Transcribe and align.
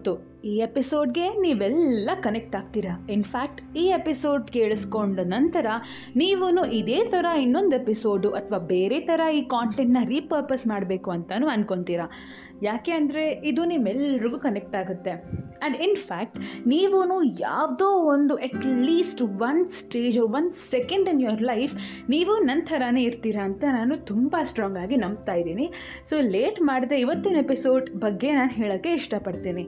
ನನಗೆ 0.00 0.12
ಗೊತ್ತು 0.16 0.29
ಈ 0.48 0.52
ಎಪಿಸೋಡ್ಗೆ 0.66 1.24
ನೀವೆಲ್ಲ 1.44 2.10
ಕನೆಕ್ಟ್ 2.26 2.54
ಆಗ್ತೀರಾ? 2.56 2.92
ಇನ್ಫ್ಯಾಕ್ಟ್ 3.16 3.76
ಈ 3.76 3.84
ಎಪಿಸೋಡ್ 3.98 4.44
ಕೇಳಿಸ್ಕೊಂಡ 4.50 5.20
ನಂತರ 5.34 5.66
ನೀವೂ 6.16 6.46
ಇದೇ 6.80 7.00
ಥರ 7.14 7.26
ಇನ್ನೊಂದು 7.44 7.76
ಎಪಿಸೋಡು 7.80 8.30
ಅಥವಾ 8.30 8.58
ಬೇರೆ 8.58 9.00
ಥರ 9.00 9.20
ಈ 9.38 9.42
ಕಾಂಟೆಂಟ್ನ 9.56 10.02
ರೀಪರ್ಪಸ್ 10.14 10.66
ಮಾಡಬೇಕು 10.66 11.10
ಅಂತಲೂ 11.10 11.48
ಅನ್ಕೊತೀರಾ? 11.48 12.06
ಯಾಕೆ 12.62 12.92
ಅಂದರೆ 12.92 13.22
ಇದು 13.50 13.62
ನಿಮ್ಮೆಲ್ರಿಗೂ 13.64 14.38
ಕನೆಕ್ಟ್ 14.38 14.74
ಆಗುತ್ತೆ. 14.80 15.12
ಆ್ಯಂಡ್ 15.60 15.76
ಇನ್ಫ್ಯಾಕ್ಟ್ 15.86 16.36
ನೀವೂ 16.66 17.20
ಯಾವುದೋ 17.38 17.88
ಒಂದು 18.14 18.34
at 18.46 18.66
least 18.88 19.22
one 19.22 19.70
stage 19.70 20.18
one 20.18 20.52
second 20.52 21.08
in 21.08 21.22
your 21.26 21.42
life 21.42 21.74
ನೀವು 22.08 22.34
ನನ್ನ 22.48 22.60
ಥರನೇ 22.64 23.02
ಇರ್ತೀರಾ 23.02 23.44
ಅಂತ 23.44 23.64
ನಾನು 23.78 23.96
ತುಂಬ 24.12 24.36
ಸ್ಟ್ರಾಂಗ್ 24.42 24.78
ಆಗಿ 24.78 24.96
ನಂಬ್ತಾ 24.96 25.32
ಇದ್ದೀನಿ. 25.32 25.68
ಸೊ 26.10 26.16
ಲೇಟ್ 26.36 26.60
ಮಾಡದೆ 26.62 26.98
ಇವತ್ತಿನ 27.00 27.36
ಎಪಿಸೋಡ್ 27.46 27.88
ಬಗ್ಗೆ 28.06 28.30
ನಾನು 28.32 28.50
ಹೇಳೋಕ್ಕೆ 28.50 28.92
ಇಷ್ಟಪಡ್ತೀನಿ. 28.92 29.66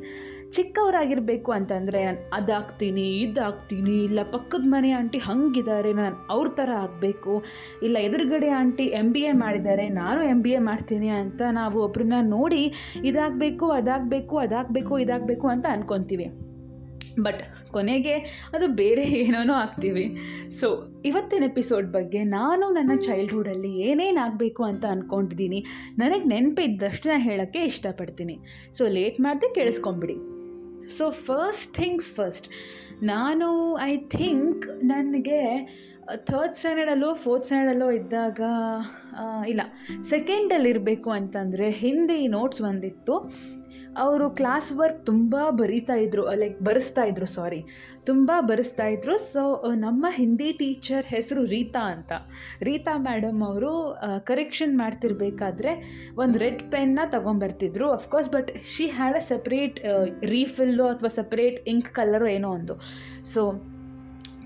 ಚಿಕ್ಕವರಾಗಿರಬೇಕು 0.62 1.52
ಅಂತಂದರೆ 1.52 2.04
ನಾನು 2.04 2.18
ಅದಾಗ್ತೀನಿ, 2.32 3.06
ಇದಾಗ್ತೀನಿ, 3.20 4.04
ಇಲ್ಲ 4.04 4.20
ಪಕ್ಕದ 4.22 4.64
ಮನೆ 4.64 4.92
ಆಂಟಿ 4.92 5.18
ಹಂಗಿದ್ದಾರೆ 5.18 5.92
ನಾನು 5.92 6.16
ಅವ್ರ 6.30 6.48
ಥರ 6.48 6.70
ಆಗಬೇಕು, 6.70 7.44
ಇಲ್ಲ 7.82 7.96
ಎದುರುಗಡೆ 7.98 8.48
ಆಂಟಿ 8.48 8.84
ಎಂ 8.84 9.12
ಬಿ 9.12 9.20
ಎ 9.20 9.32
ಮಾಡಿದ್ದಾರೆ, 9.32 9.88
ನಾನು 9.88 10.22
ಎಂ 10.22 10.42
ಬಿ 10.42 10.50
ಎ 10.50 10.58
ಮಾಡ್ತೀನಿ 10.58 11.08
ಅಂತ 11.08 11.42
ನಾವು 11.50 11.82
ಒಬ್ರನ್ನ 11.82 12.12
ನೋಡಿ 12.20 12.72
ಇದಾಗಬೇಕು, 13.04 13.68
ಅದಾಗಬೇಕು 13.70 14.36
ಅದಾಗಬೇಕು, 14.36 14.98
ಇದಾಗಬೇಕು 14.98 15.48
ಅಂತ 15.48 15.66
ಅನ್ಕೊತೀವಿ. 15.70 16.28
ಬಟ್ 17.24 17.42
ಕೊನೆಗೆ 17.72 18.14
ಅದು 18.54 18.66
ಬೇರೆ 18.66 19.02
ಏನೋ 19.02 19.54
ಆಗ್ತೀವಿ. 19.54 20.16
ಸೊ 20.60 20.68
ಇವತ್ತಿನ 21.04 21.42
ಎಪಿಸೋಡ್ 21.42 21.92
ಬಗ್ಗೆ 21.92 22.24
ನಾನು 22.24 22.70
ನನ್ನ 22.70 23.00
ಚೈಲ್ಡ್ಹುಡಲ್ಲಿ 23.00 23.72
ಏನೇನಾಗಬೇಕು 23.80 24.62
ಅಂತ 24.64 24.84
ಅಂದ್ಕೊಂಡಿದ್ದೀನಿ 24.84 25.64
ನನಗೆ 25.98 26.24
ನೆನಪಿದ್ದಷ್ಟು 26.24 27.10
ಹೇಳೋಕ್ಕೆ 27.28 27.64
ಇಷ್ಟಪಡ್ತೀನಿ. 27.64 28.36
ಸೊ 28.78 28.88
ಲೇಟ್ 28.88 29.20
ಮಾಡದೆ 29.20 29.54
ಕೇಳಿಸ್ಕೊಂಬಿಡಿ. 29.54 30.16
ಸೊ 30.88 31.10
ಫಸ್ಟ್ 31.10 31.74
ಥಿಂಗ್ಸ್ 31.74 32.10
ಫಸ್ಟ್ 32.12 32.48
ನಾನು 33.02 33.78
ಐ 33.78 33.96
ಥಿಂಕ್ 33.96 34.66
ನನಗೆ 34.84 35.40
ಥರ್ಡ್ 36.16 36.54
ಸ್ಟ್ಯಾಂಡರ್ಡಲ್ಲೋ 36.54 37.14
ಫೋರ್ತ್ 37.14 37.44
ಸ್ಟ್ಯಾಂಡರ್ಡಲ್ಲೋ 37.44 37.90
ಇದ್ದಾಗ 37.90 38.40
ಇಲ್ಲ. 39.48 39.60
ಸೆಕೆಂಡಲ್ಲಿರಬೇಕು 40.02 41.10
ಅಂತಂದರೆ, 41.10 41.70
ಹಿಂದಿ 41.70 42.28
ನೋಟ್ಸ್ 42.28 42.62
ಬಂದಿತ್ತು. 42.62 43.30
ಅವರು 43.96 44.30
ಕ್ಲಾಸ್ 44.30 44.72
ವರ್ಕ್ 44.72 45.06
ತುಂಬ 45.06 45.36
ಬರೀತಾ 45.50 45.94
ಇದ್ರು 45.94 46.34
ಲೈಕ್ 46.34 46.60
ಬರೆಸ್ತಾ 46.60 47.02
ಇದ್ರು 47.02 47.26
ಸಾರಿ 47.26 47.64
ತುಂಬ 48.04 48.30
ಬರೆಸ್ತಾ 48.40 48.86
ಇದ್ರು. 48.86 49.18
ಸೊ 49.32 49.62
ನಮ್ಮ 49.74 50.06
ಹಿಂದಿ 50.10 50.52
ಟೀಚರ್ 50.52 51.06
ಹೆಸರು 51.06 51.44
ರೀತಾ 51.44 51.80
ಅಂತ. 51.80 52.12
ರೀತಾ 52.62 52.96
ಮೇಡಮ್ 52.96 53.42
ಅವರು 53.42 53.98
ಕರೆಕ್ಷನ್ 54.24 54.78
ಮಾಡ್ತಿರ್ಬೇಕಾದ್ರೆ 54.78 55.72
ಒಂದು 56.16 56.38
ರೆಡ್ 56.38 56.62
ಪೆನ್ನ 56.70 57.00
ತೊಗೊಂಬರ್ತಿದ್ರು. 57.10 57.90
Of course 57.92 58.30
but 58.30 58.64
she 58.76 58.86
had 58.86 59.16
a 59.16 59.18
separate 59.18 59.80
refill 60.24 60.86
ಅಥವಾ 60.86 61.08
ಸಪ್ರೇಟ್ 61.08 61.68
ಇಂಕ್ 61.68 61.90
ಕಲರು 61.94 62.26
ಏನೋ 62.26 62.50
ಒಂದು. 62.50 62.76
ಸೊ 63.34 63.71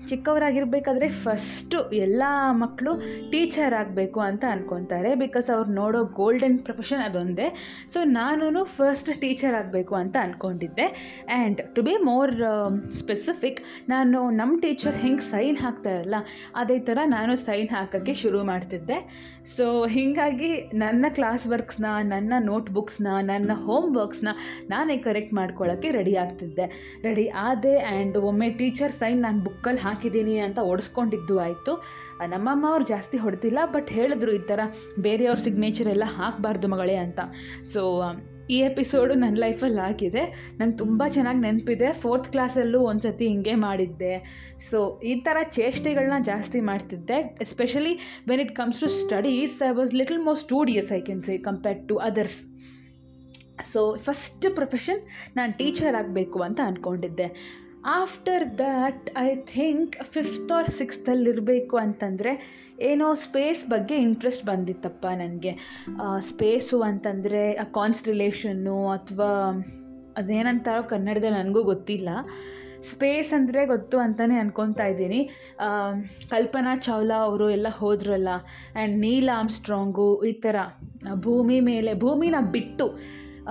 ಚಿಕ್ಕವರಾಗಿರ್ಬೇಕಾದ್ರೆ 0.09 1.07
ಫಸ್ಟು 1.23 1.79
ಎಲ್ಲ 2.05 2.23
ಮಕ್ಕಳು 2.63 2.91
ಟೀಚರ್ 3.31 3.73
ಆಗಬೇಕು 3.73 4.19
ಅಂತ 4.19 4.43
ಅಂದ್ಕೊತಾರೆ 4.51 5.15
ಬಿಕಾಸ್ 5.15 5.49
ಅವ್ರು 5.55 5.71
ನೋಡೋ 5.71 5.99
ಗೋಲ್ಡನ್ 6.19 6.57
ಪ್ರೊಫೆಷನ್ 6.59 7.03
ಅದೊಂದೇ. 7.07 7.47
ಸೊ 7.93 7.99
ನಾನು 8.03 8.63
ಫಸ್ಟ್ 8.77 9.11
ಟೀಚರ್ 9.21 9.55
ಆಗಬೇಕು 9.55 9.95
ಅಂತ 9.95 10.15
ಅಂದ್ಕೊಂಡಿದ್ದೆ 10.25 10.87
and 11.37 11.61
to 11.75 11.81
be 11.81 11.95
more 12.03 12.33
specific 12.97 13.59
ನಾನು 13.89 14.19
ನಮ್ಮ 14.31 14.59
ಟೀಚರ್ 14.61 14.95
ಹೆಂಗೆ 14.95 15.25
ಸೈನ್ 15.31 15.57
ಹಾಕ್ತಾರಲ್ಲ 15.57 16.15
ಅದೇ 16.55 16.79
ಥರ 16.79 16.99
ನಾನು 17.05 17.35
ಸೈನ್ 17.45 17.69
ಹಾಕೋಕ್ಕೆ 17.69 18.13
ಶುರು 18.13 18.41
ಮಾಡ್ತಿದ್ದೆ. 18.43 18.97
ಸೊ 19.55 19.65
ಹೀಗಾಗಿ 19.85 20.51
ನನ್ನ 20.73 21.05
ಕ್ಲಾಸ್ 21.09 21.47
ವರ್ಕ್ಸ್ನ 21.47 21.85
ನನ್ನ 22.03 22.33
ನೋಟ್ಬುಕ್ಸ್ನ 22.39 23.07
ನನ್ನ 23.21 23.51
ಹೋಮ್ 23.65 23.89
ವರ್ಕ್ಸ್ನ 23.97 24.29
ನಾನೇ 24.69 24.97
ಕರೆಕ್ಟ್ 24.97 25.33
ಮಾಡ್ಕೊಳ್ಳೋಕ್ಕೆ 25.33 25.91
ರೆಡಿ 25.91 26.15
ಆಗ್ತಿದ್ದೆ. 26.15 26.65
ರೆಡಿ 27.03 27.27
ಆದೆ 27.47 27.75
ಆ್ಯಂಡ್ 27.79 28.17
ಒಮ್ಮೆ 28.29 28.49
ಟೀಚರ್ 28.61 28.91
ಸೈನ್ 28.91 29.21
ನಾನು 29.21 29.39
ಬುಕ್ಕಲ್ಲಿ 29.43 29.81
ಹಾಕಿದ್ದೀನಿ 29.97 30.33
ಅಂತ 30.45 30.59
ಓಡಿಸ್ಕೊಂಡಿದ್ದು 30.71 31.35
ಆಯಿತು. 31.43 31.73
ನಮ್ಮಮ್ಮ 32.33 32.65
ಅವ್ರು 32.71 32.85
ಜಾಸ್ತಿ 32.91 33.17
ಹೊಡೆದಿಲ್ಲ 33.23 33.59
ಬಟ್ 33.75 33.89
ಹೇಳಿದ್ರು 33.97 34.31
ಈ 34.37 34.41
ಥರ 34.49 34.61
ಬೇರೆಯವ್ರ 35.05 35.39
ಸಿಗ್ನೇಚರ್ 35.45 35.89
ಎಲ್ಲ 35.93 36.05
ಹಾಕಬಾರ್ದು 36.17 36.67
ಮಗಳೇ 36.73 36.97
ಅಂತ. 37.05 37.19
ಸೊ 37.73 37.81
ಈ 38.55 38.57
ಎಪಿಸೋಡು 38.67 39.13
ನನ್ನ 39.21 39.37
ಲೈಫಲ್ಲಿ 39.43 39.81
ಆಗಿದೆ. 39.87 40.21
ನಂಗೆ 40.59 40.75
ತುಂಬ 40.81 41.03
ಚೆನ್ನಾಗಿ 41.15 41.41
ನೆನಪಿದೆ. 41.45 41.87
ಫೋರ್ತ್ 42.03 42.29
ಕ್ಲಾಸಲ್ಲೂ 42.33 42.79
ಒಂದು 42.89 43.03
ಸತಿ 43.05 43.25
ಹಿಂಗೆ 43.31 43.55
ಮಾಡಿದ್ದೆ. 43.65 44.13
ಸೊ 44.69 44.79
ಈ 45.11 45.15
ಥರ 45.25 45.37
ಚೇಷ್ಟೆಗಳನ್ನ 45.57 46.19
ಜಾಸ್ತಿ 46.31 46.61
ಮಾಡ್ತಿದ್ದೆ. 46.69 47.17
Especially 47.45 47.93
when 48.29 48.43
it 48.45 48.53
comes 48.61 48.81
to 48.83 48.89
studies 49.01 49.57
I 49.69 49.71
was 49.79 49.93
little 50.01 50.21
more 50.27 50.39
studious 50.45 50.91
I 50.99 51.01
can 51.09 51.23
say 51.29 51.37
compared 51.49 51.83
to 51.91 51.97
others 52.09 52.39
so 53.73 53.81
first 54.05 54.45
profession 54.55 54.99
ನಾನು 55.37 55.51
ಟೀಚರ್ 55.59 55.95
ಆಗಬೇಕು 56.01 56.39
ಅಂತ 56.47 56.59
ಅಂದ್ಕೊಂಡಿದ್ದೆ 56.69 57.27
after 57.95 58.43
that 58.57 59.05
I 59.17 59.29
think 59.51 59.93
fifth 60.03 60.51
or 60.51 60.69
ಸಿಕ್ಸ್ತಲ್ಲಿರಬೇಕು 60.69 61.75
ಅಂತಂದರೆ 61.77 62.31
ಏನೋ 62.81 63.07
ಸ್ಪೇಸ್ 63.13 63.61
ಬಗ್ಗೆ 63.69 63.95
ಇಂಟ್ರೆಸ್ಟ್ 63.95 64.43
ಬಂದಿತ್ತಪ್ಪ 64.45 65.05
ನನಗೆ. 65.13 65.53
ಸ್ಪೇಸು 66.19 66.77
ಅಂತಂದರೆ 66.81 67.41
ಕಾನ್ಸ್ಟಿಲೇಷನ್ನು 67.79 68.77
ಅಥವಾ 68.89 69.29
ಅದೇನಂತಾರೋ 70.17 70.83
ಕನ್ನಡದಲ್ಲಿ 70.83 71.37
ನನಗೂ 71.37 71.63
ಗೊತ್ತಿಲ್ಲ. 71.63 72.09
ಸ್ಪೇಸ್ 72.89 73.29
ಅಂದರೆ 73.33 73.61
ಗೊತ್ತು 73.65 73.97
ಅಂತಲೇ 73.99 74.35
ಅನ್ಕೊತಾ 74.35 74.85
ಇದ್ದೀನಿ. 74.85 75.21
ಕಲ್ಪನಾ 76.29 76.73
ಚಾವ್ಲಾ 76.77 77.15
ಅವರು 77.15 77.49
ಎಲ್ಲ 77.49 77.67
ಹೋದ್ರಲ್ಲ 77.77 78.29
ಆ್ಯಂಡ್ 78.75 78.97
ನೀಲ್ 79.05 79.29
ಆಮ್ಸ್ಟ್ರಾಂಗು 79.29 80.09
ಈ 80.23 80.33
ಥರ 80.45 80.55
ಭೂಮಿ 81.13 81.59
ಮೇಲೆ 81.71 81.93
ಭೂಮಿನ 81.93 82.35
ಬಿಟ್ಟು 82.41 82.87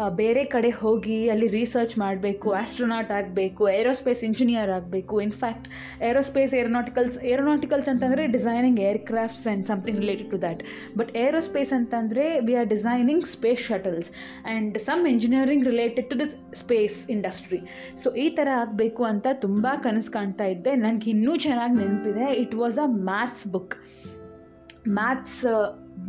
ಬೇರೆ 0.09 0.45
ಕಡೆ 0.45 0.71
ಹೋಗಿ 0.71 1.29
ಅಲ್ಲಿ 1.29 1.47
ರಿಸರ್ಚ್ 1.49 1.99
ಮಾಡಬೇಕು 1.99 2.51
ಆಸ್ಟ್ರೋನಾಟ್ 2.53 3.11
ಆಗಬೇಕು 3.11 3.69
ಏರೋಸ್ಪೇಸ್ 3.71 4.25
ಇಂಜಿನಿಯರ್ 4.25 4.71
ಆಗಬೇಕು. 4.71 5.21
In fact 5.21 5.69
aerospace 6.03 6.55
aeronauticals 6.55 7.19
aeronauticals 7.25 7.89
ಅಂತಂದರೆ 7.89 8.27
designing 8.27 8.81
aircrafts 8.81 9.47
and 9.47 9.67
something 9.67 10.01
related 10.01 10.31
to 10.31 10.41
that 10.41 10.63
but 10.99 11.17
aerospace 11.17 11.73
ಅಂತಂದರೆ 11.73 12.41
we 12.41 12.55
are 12.55 12.69
designing 12.69 13.27
space 13.27 13.63
shuttles 13.67 14.11
and 14.11 14.79
some 14.79 15.07
engineering 15.07 15.65
related 15.65 16.11
to 16.11 16.19
this 16.19 16.35
space 16.55 17.11
industry 17.11 17.61
so 18.03 18.11
ಈ 18.11 18.29
ಥರ 18.31 18.49
ಆಗಬೇಕು 18.57 19.05
ಅಂತ 19.05 19.27
ತುಂಬ 19.33 19.67
ಕನಸು 19.83 20.13
ಕಾಣ್ತಾ 20.13 20.45
ಇದ್ದೆ. 20.45 20.75
ನನಗೆ 20.77 21.11
ಇನ್ನೂ 21.11 21.37
ಚೆನ್ನಾಗಿ 21.37 21.77
ನೆನಪಿದೆ. 21.85 22.33
It 22.43 22.55
was 22.55 22.79
a 22.79 22.87
maths 22.87 23.47
book 23.49 23.75
maths 24.89 25.41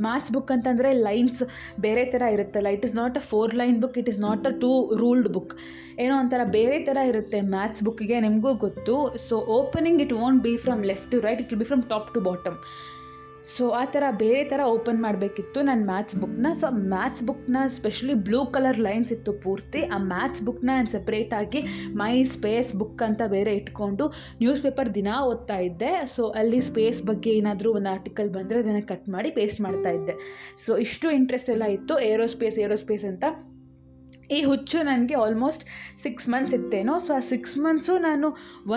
maths 0.01 0.33
book 0.33 0.51
ಅಂತಂದರೆ 0.51 0.91
ಲೈನ್ಸ್ 0.93 1.43
ಬೇರೆ 1.79 2.05
ಥರ 2.05 2.21
ಇರುತ್ತಲ್ಲ 2.31 2.67
it 2.67 2.85
is 2.85 2.95
not 2.95 3.17
a 3.17 3.19
four 3.19 3.55
line 3.55 3.81
book 3.81 3.97
it 3.97 4.09
is 4.09 4.19
not 4.19 4.47
a 4.47 4.59
two 4.59 4.95
ruled 4.95 5.29
book 5.29 5.53
ಏನೋ 5.99 6.19
ಒಂಥರ 6.19 6.39
ಬೇರೆ 6.51 6.79
ಥರ 6.79 6.97
ಇರುತ್ತೆ 7.07 7.41
ಮ್ಯಾಥ್ಸ್ 7.41 7.83
ಬುಕ್ಕಿಗೆ 7.83 8.19
ನಿಮಗೂ 8.19 8.53
ಗೊತ್ತು. 8.53 9.17
So 9.29 9.37
opening 9.37 10.01
it 10.01 10.13
won't 10.13 10.43
be 10.43 10.57
from 10.57 10.85
left 10.85 11.11
to 11.11 11.19
right 11.19 11.41
it 11.41 11.49
will 11.49 11.59
be 11.59 11.65
from 11.65 11.83
top 11.83 12.13
to 12.13 12.21
bottom 12.21 12.57
so 13.55 13.65
ಆ 13.79 13.81
ಥರ 13.85 14.03
ಬೇರೆ 14.21 14.43
ಥರ 14.43 14.61
ಓಪನ್ 14.75 14.99
ಮಾಡಬೇಕಿತ್ತು 15.03 15.59
ನನ್ನ 15.61 15.83
ಮ್ಯಾಥ್ಸ್ 15.85 16.15
ಬುಕ್ನ 16.21 16.47
ಸೊ 16.61 16.67
ಮ್ಯಾಥ್ಸ್ 16.93 17.23
ಬುಕ್ನ 17.23 17.57
ಸ್ಪೆಷಲಿ 17.75 18.13
ಬ್ಲೂ 18.27 18.45
ಕಲರ್ 18.45 18.79
ಲೈನ್ಸ್ 18.79 19.11
ಇತ್ತು 19.11 19.33
ಪೂರ್ತಿ. 19.33 19.81
ಆ 19.95 19.97
ಮ್ಯಾಥ್ಸ್ 19.97 20.43
ಬುಕ್ನ 20.47 20.69
ನಾನು 20.69 20.87
ಸಪ್ರೇಟಾಗಿ 20.87 21.61
ಮೈ 22.01 22.23
ಸ್ಪೇಸ್ 22.23 22.71
ಬುಕ್ 22.75 23.03
ಅಂತ 23.03 23.21
ಬೇರೆ 23.35 23.53
ಇಟ್ಕೊಂಡು 23.55 24.07
ನ್ಯೂಸ್ 24.41 24.61
ಪೇಪರ್ 24.61 24.95
ದಿನ 24.95 25.09
ಓದ್ತಾ 25.31 25.59
ಇದ್ದೆ. 25.59 25.91
ಸೊ 26.15 26.25
ಅಲ್ಲಿ 26.41 26.59
ಸ್ಪೇಸ್ 26.59 27.01
ಬಗ್ಗೆ 27.03 27.31
ಏನಾದರೂ 27.31 27.71
ಒಂದು 27.73 27.89
ಆರ್ಟಿಕಲ್ 27.89 28.29
ಬಂದರೆ 28.29 28.59
ಅದನ್ನು 28.59 28.87
ಕಟ್ 28.87 29.09
ಮಾಡಿ 29.09 29.31
ಪೇಸ್ಟ್ 29.31 29.61
ಮಾಡ್ತಾ 29.61 29.89
ಇದ್ದೆ. 29.89 30.15
ಸೊ 30.65 30.77
ಇಷ್ಟು 30.77 31.09
ಇಂಟ್ರೆಸ್ಟ್ 31.11 31.49
ಎಲ್ಲ 31.49 31.67
ಇತ್ತು. 31.77 31.95
ಏರೋಸ್ಪೇಸ್ 32.13 32.59
ಏರೋಸ್ಪೇಸ್ 32.59 33.05
ಅಂತ. 33.05 33.25
ಈ 34.35 34.37
ಹುಚ್ಚು 34.43 34.77
ನನಗೆ 34.87 35.15
ಆಲ್ಮೋಸ್ಟ್ 35.15 35.61
ಸಿಕ್ಸ್ 36.03 36.25
ಮಂತ್ಸ್ 36.31 36.53
ಇತ್ತೇನೋ 36.57 36.93
ಸೊ 37.03 37.11
ಆ 37.17 37.19
ಸಿಕ್ಸ್ 37.29 37.53
ಮಂತ್ಸು 37.65 37.93
ನಾನು 37.97 38.27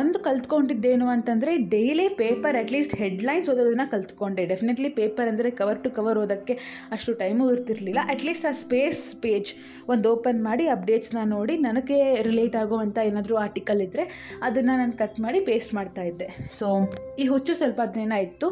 ಒಂದು 0.01 0.19
ಕಲ್ತ್ಕೊಂಡಿದ್ದೇನು 0.27 1.07
ಅಂತಂದರೆ 1.15 1.53
daily 1.75 2.07
paper 2.21 2.57
at least 2.61 2.95
headlines 2.95 3.49
ಓದೋದನ್ನು 3.53 3.87
ಕಲ್ತ್ಕೊಂಡೆ. 3.95 4.45
ಡೆಫಿನೆಟ್ಲಿ 4.53 4.91
ಪೇಪರ್ 5.01 5.29
ಅಂದರೆ 5.33 5.51
ಕವರ್ 5.61 5.81
ಟು 5.85 5.91
ಕವರ್ 5.99 6.21
ಓದೋಕ್ಕೆ 6.23 6.57
ಅಷ್ಟು 6.91 7.15
ಟೈಮು 7.15 7.51
ಇರ್ತಿರ್ಲಿಲ್ಲ. 7.55 7.99
ಅಟ್ಲೀಸ್ಟ್ 8.15 8.47
ಆ 8.51 8.55
ಸ್ಪೇಸ್ 8.63 9.03
ಪೇಜ್ 9.25 9.53
ಒಂದು 9.89 10.09
ಓಪನ್ 10.15 10.41
ಮಾಡಿ 10.49 10.67
ಅಪ್ಡೇಟ್ಸ್ನ 10.77 11.27
ನೋಡಿ 11.35 11.57
ನನಗೆ 11.67 12.01
ರಿಲೇಟ್ 12.31 12.57
ಆಗುವಂಥ 12.63 12.99
ಏನಾದರೂ 13.11 13.37
ಆರ್ಟಿಕಲ್ 13.47 13.83
ಇದ್ದರೆ 13.89 14.07
ಅದನ್ನು 14.43 14.75
ನಾನು 14.77 14.97
ಕಟ್ 15.03 15.21
ಮಾಡಿ 15.27 15.41
ಪೇಸ್ಟ್ 15.51 15.75
ಮಾಡ್ತಾ 15.81 16.03
ಇದ್ದೆ. 16.03 16.29
ಸೊ 16.59 16.69
ಈ 17.19 17.27
ಹುಚ್ಚು 17.27 17.55
ಸ್ವಲ್ಪ 17.55 17.81
ದಿನ 18.01 18.13
ಇತ್ತು. 18.29 18.49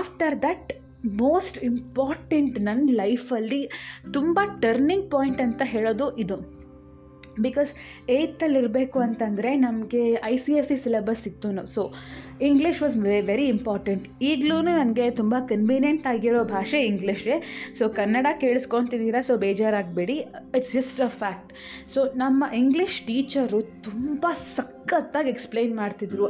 ಆಫ್ಟರ್ 0.00 0.36
ದಟ್ 0.48 0.68
ಮೋಸ್ಟ್ 1.04 1.64
ಇಂಪಾರ್ಟೆಂಟ್ 1.64 2.60
ನನ್ನ 2.60 2.90
ಲೈಫಲ್ಲಿ 2.92 3.70
ತುಂಬ 4.12 4.40
ಟರ್ನಿಂಗ್ 4.62 5.10
ಪಾಯಿಂಟ್ 5.10 5.40
ಅಂತ 5.40 5.62
ಹೇಳೋದು 5.64 6.16
ಇದು. 6.16 6.56
ಬಿಕಾಸ್ 7.40 7.74
ಏಯ್ತಲ್ಲಿ 8.10 8.58
ಇರಬೇಕು 8.58 8.98
ಅಂತಂದರೆ 8.98 9.56
ನಮಗೆ 9.56 10.20
I 10.24 10.36
C 10.36 10.52
S 10.52 10.68
C 10.68 10.76
syllabus 10.76 11.26
ಇತ್ತು 11.26 11.66
so 11.66 11.92
English 12.40 12.82
was 12.82 12.96
we 12.96 13.20
very 13.20 13.46
important 13.46 14.08
ಈಗಲೂ 14.22 14.62
ನನಗೆ 14.62 15.10
ತುಂಬ 15.10 15.34
ಕನ್ವೀನಿಯೆಂಟ್ 15.48 16.06
ಆಗಿರೋ 16.06 16.44
ಭಾಷೆ 16.44 16.80
ಇಂಗ್ಲೀಷೇ 16.80 17.42
ಸೊ 17.78 17.88
ಕನ್ನಡ 17.88 18.26
ಕೇಳಿಸ್ಕೊತಿದ್ದೀರಾ 18.40 19.20
so 19.20 19.36
ಬೇಜಾರಾಗಬೇಡಿ. 19.36 20.14
It's 20.56 20.72
just 20.72 21.00
a 21.00 21.08
fact 21.08 21.52
so 21.88 22.04
ನಮ್ಮ 22.04 22.44
ಇಂಗ್ಲೀಷ್ 22.54 23.00
ಟೀಚರು 23.00 23.62
ತುಂಬ 23.62 24.26
ಸಖತ್ತಾಗಿ 24.86 25.28
ಎಕ್ಸ್ಪ್ಲೈನ್ 25.34 25.72
ಮಾಡ್ತಿದ್ರು. 25.80 26.26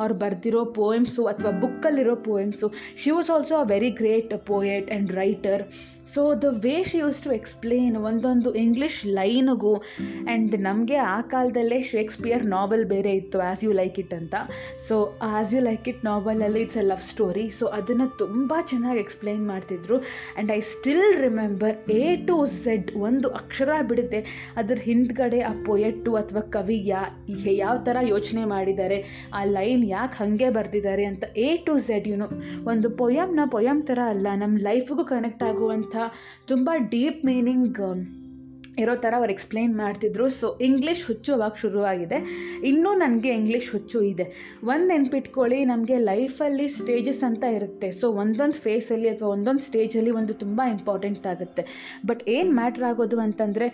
ಅವ್ರು 0.00 0.14
ಬರೆದಿರೋ 0.22 0.62
ಪೋಯಮ್ಸು 0.78 1.22
ಅಥವಾ 1.32 1.52
ಬುಕ್ಕಲ್ಲಿರೋ 1.62 2.14
poems 2.28 2.66
she 3.02 3.10
was 3.16 3.30
also 3.34 3.56
a 3.64 3.66
very 3.74 3.90
great 4.00 4.32
poet 4.52 4.88
and 4.90 5.12
writer 5.22 5.62
so 6.14 6.22
the 6.42 6.48
way 6.64 6.74
she 6.88 6.98
use 7.02 7.18
to 7.24 7.30
explain 7.36 7.94
ಒಂದೊಂದು 8.08 8.50
ಇಂಗ್ಲೀಷ್ 8.64 8.98
ಲೈನಿಗೂ 9.18 9.72
ಆ್ಯಂಡ್ 9.76 10.52
ನಮಗೆ 10.66 10.98
ಆ 11.14 11.16
ಕಾಲದಲ್ಲೇ 11.32 11.78
ಶೇಕ್ಸ್ಪಿಯರ್ 11.92 12.44
ನಾವೆಲ್ 12.52 12.84
ಬೇರೆ 12.92 13.12
ಇತ್ತು 13.20 13.38
ಆ್ಯಸ್ 13.46 13.62
ಯು 13.66 13.72
ಲೈಕ್ 13.80 13.96
ಇಟ್ 14.02 14.14
ಅಂತ. 14.18 14.34
So 14.88 14.96
as 15.28 15.54
you 15.54 15.60
like 15.68 15.88
it 15.92 16.02
ನಾವೆಲಲ್ಲಿ 16.10 16.60
it's 16.66 16.78
a 16.82 16.84
love 16.90 17.02
story 17.12 17.46
so 17.58 17.66
ಅದನ್ನು 17.78 18.06
ತುಂಬ 18.22 18.52
ಚೆನ್ನಾಗಿ 18.72 19.00
ಎಕ್ಸ್ಪ್ಲೈನ್ 19.04 19.42
ಮಾಡ್ತಿದ್ರು. 19.52 19.98
And 20.02 20.52
I 20.58 20.60
still 20.74 21.08
remember 21.26 21.74
A 21.98 22.04
to 22.28 22.36
Z 22.62 22.92
ಒಂದು 23.08 23.30
ಅಕ್ಷರ 23.40 23.70
ಬಿಡುತ್ತೆ. 23.90 24.22
ಅದ್ರ 24.62 24.78
ಹಿಂದ್ಗಡೆ 24.88 25.40
ಆ 25.50 25.52
ಪೊಯೆಟ್ಟು 25.70 26.14
ಅಥವಾ 26.22 26.44
ಕವಿ 26.56 26.78
ಯಾ 26.92 27.02
ಯಾವ 27.64 27.76
ಥರ 27.86 27.96
ಯೋಚನೆ 28.02 28.44
ಮಾಡಿದ್ದಾರೆ. 28.44 28.98
ಆ 29.34 29.42
ಲೈನ್ 29.44 29.84
ಯಾಕೆ 29.88 30.16
ಹಾಗೆ 30.18 30.50
ಬರೆದಿದ್ದಾರೆ 30.50 31.04
ಅಂತ 31.04 31.24
ಎ 31.36 31.48
ಟು 31.56 31.74
ಝೆಡ್ 31.78 32.08
ಯುನು 32.08 32.28
ಒಂದು 32.66 32.90
ಪೊಯಮ್ನ 32.96 33.40
ಪೊಯಮ್ 33.50 33.82
ಥರ 33.82 33.98
ಅಲ್ಲ 34.08 34.26
ನಮ್ಮ 34.34 34.58
ಲೈಫಿಗೂ 34.60 35.04
ಕನೆಕ್ಟ್ 35.04 35.42
ಆಗುವಂಥ 35.42 35.96
ತುಂಬ 36.48 36.70
ಡೀಪ್ 36.90 37.24
ಮೀನಿಂಗ್ 37.24 37.72
ಇರೋ 38.82 38.94
ಥರ 39.04 39.12
ಅವ್ರು 39.20 39.32
ಎಕ್ಸ್ಪ್ಲೇನ್ 39.36 39.74
ಮಾಡ್ತಿದ್ರು. 39.82 40.26
ಸೊ 40.38 40.46
ಇಂಗ್ಲೀಷ್ 40.68 41.02
ಹುಚ್ಚು 41.08 41.30
ಅವಾಗ 41.36 41.54
ಶುರುವಾಗಿದೆ. 41.64 42.18
ಇನ್ನೂ 42.70 42.92
ನನಗೆ 43.04 43.30
ಇಂಗ್ಲೀಷ್ 43.40 43.68
ಹುಚ್ಚು 43.74 44.00
ಇದೆ. 44.12 44.26
ಒಂದು 44.72 44.86
ನೆನ್ಪಿಟ್ಕೊಳ್ಳಿ, 44.92 45.60
ನಮಗೆ 45.72 45.98
ಲೈಫಲ್ಲಿ 46.10 46.68
ಸ್ಟೇಜಸ್ 46.78 47.22
ಅಂತ 47.30 47.44
ಇರುತ್ತೆ. 47.58 47.90
ಸೊ 48.00 48.08
ಒಂದೊಂದು 48.22 48.58
ಫೇಸಲ್ಲಿ 48.66 49.10
ಅಥವಾ 49.14 49.30
ಒಂದೊಂದು 49.36 49.64
ಸ್ಟೇಜಲ್ಲಿ 49.68 50.14
ಒಂದು 50.20 50.34
ತುಂಬ 50.44 50.60
ಇಂಪಾರ್ಟೆಂಟ್ 50.76 51.26
ಆಗುತ್ತೆ. 51.32 51.64
ಬಟ್ 52.10 52.22
ಏನು 52.36 52.50
ಮ್ಯಾಟ್ರ್ 52.60 52.86
ಆಗೋದು 52.90 53.18
ಅಂತಂದರೆ 53.26 53.68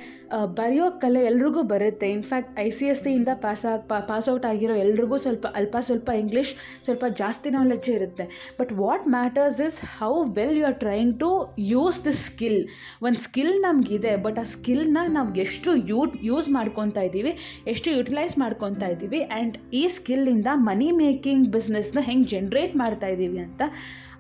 ಬರೆಯೋ 0.61 0.87
ಕಲೆ 1.05 1.23
ಎಲ್ರಿಗೂ 1.31 1.63
ಬರುತ್ತೆ. 1.75 2.07
In fact 2.17 2.53
I 2.67 2.69
C 2.77 2.87
S 2.93 3.03
ಸಿಯಿಂದ 3.07 3.31
pass 3.45 3.65
ಆಗ 3.71 4.01
ಪಾಸ್ 4.11 4.29
ಔಟ್ 4.33 4.47
ಆಗಿರೋ 4.51 4.75
ಎಲ್ರಿಗೂ 4.85 5.17
ಸ್ವಲ್ಪ, 5.25 5.47
ಅಲ್ಪ 5.61 5.77
ಸ್ವಲ್ಪ 5.89 6.09
ಇಂಗ್ಲೀಷ್ 6.23 6.53
ಸ್ವಲ್ಪ 6.87 7.05
ಜಾಸ್ತಿ 7.23 7.51
ನಾಲೆಡ್ಜ್ 7.59 7.89
ಇರುತ್ತೆ. 7.97 8.25
But 8.61 8.73
what 8.83 9.07
matters 9.17 9.61
is 9.69 9.79
how 9.99 10.13
well 10.39 10.57
you 10.61 10.67
are 10.71 10.79
trying 10.85 11.13
to 11.25 11.31
use 11.73 11.99
this 12.07 12.23
skill 12.31 12.61
ಒಂದು 13.07 13.21
ಸ್ಕಿಲ್ 13.27 13.55
ನಮಗಿದೆ 13.69 14.15
ಬಟ್ 14.27 14.41
ಆ 14.45 14.47
ಸ್ಕಿಲ್ 14.55 14.85
ನಾವು 15.17 15.31
ಎಷ್ಟು 15.45 15.71
ಯೂ 15.91 16.01
ಯೂಸ್ 16.31 16.49
ಮಾಡ್ಕೊತಾ 16.57 17.03
ಇದ್ದೀವಿ, 17.09 17.33
ಎಷ್ಟು 17.73 17.91
ಯುಟಿಲೈಸ್ 17.99 18.35
ಮಾಡ್ಕೊತಾ 18.39 18.89
ಇದ್ದೀವಿ 18.95 19.21
ಆ್ಯಂಡ್ 19.25 19.57
ಈ 19.81 19.83
ಸ್ಕಿಲ್ಲಿಂದ 19.97 20.49
ಮನಿ 20.69 20.89
ಮೇಕಿಂಗ್ 21.05 21.47
ಬಿಸ್ನೆಸ್ನ 21.57 22.03
ಹೆಂಗೆ 22.09 22.29
ಜನ್ರೇಟ್ 22.35 22.75
ಮಾಡ್ತಾ 22.83 23.11
ಇದ್ದೀವಿ 23.15 23.41
ಅಂತ 23.47 23.63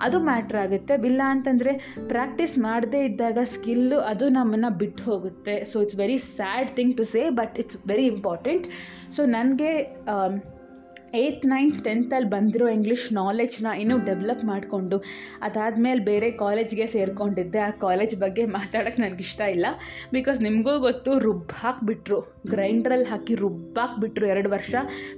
ಅದು 0.07 0.19
ಮ್ಯಾಟ್ರ್ 0.29 0.59
ಆಗುತ್ತೆ. 0.63 0.95
ಇಲ್ಲ 1.09 1.23
ಅಂತಂದರೆ 1.35 1.73
ಪ್ರಾಕ್ಟೀಸ್ 2.13 2.55
ಮಾಡದೇ 2.59 3.01
ಇದ್ದಾಗ 3.09 3.39
ಸ್ಕಿಲ್ಲು 3.55 3.99
ಅದು 4.13 4.29
ನಮ್ಮನ್ನು 4.29 4.71
ಬಿಟ್ಟು 4.79 5.03
ಹೋಗುತ್ತೆ. 5.11 5.55
So 5.71 5.83
it's 5.85 5.99
very 6.03 6.19
sad 6.19 6.71
thing 6.79 6.97
to 6.97 7.05
say 7.13 7.23
but 7.41 7.55
it's 7.65 7.79
very 7.93 8.07
important 8.15 8.67
so 9.17 9.25
ನನಗೆ 9.37 9.71
ಏಯ್ತ್ 11.15 11.47
ನೈನ್ತ್ 11.47 11.85
ಟೆಂತಲ್ಲಿ 11.85 12.31
ಬಂದಿರೋ 12.31 12.69
ಇಂಗ್ಲೀಷ್ 12.69 13.13
ನಾಲೆಜ್ನ 13.13 13.67
ಇನ್ನೂ 13.67 13.99
ಡೆವಲಪ್ 13.99 14.45
ಮಾಡಿಕೊಂಡು, 14.45 15.05
ಅದಾದಮೇಲೆ 15.43 16.01
ಬೇರೆ 16.01 16.31
ಕಾಲೇಜ್ಗೆ 16.31 16.87
ಸೇರಿಕೊಂಡಿದ್ದೆ. 16.87 17.59
ಆ 17.59 17.71
ಕಾಲೇಜ್ 17.71 18.17
ಬಗ್ಗೆ 18.17 18.45
ಮಾತಾಡೋಕ್ಕೆ 18.47 19.03
ನನಗಿಷ್ಟ 19.03 19.41
ಇಲ್ಲ. 19.41 19.67
ಬಿಕಾಸ್ 20.13 20.41
ನಿಮಗೂ 20.41 20.79
ಗೊತ್ತು 20.79 21.19
ರುಬ್ಬ 21.19 21.51
ಹಾಕಿಬಿಟ್ರು 21.61 22.32
ಗ್ರೈಂಡ್ರಲ್ಲಿ 22.47 23.07
ಹಾಕಿ 23.07 23.35
ರುಬ್ಬಾಕ್ಬಿಟ್ರು 23.35 24.27
ಎರಡು 24.27 24.51
ವರ್ಷ, 24.51 24.75